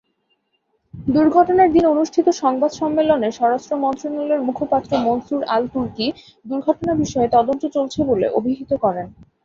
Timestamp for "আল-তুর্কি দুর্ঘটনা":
5.55-6.93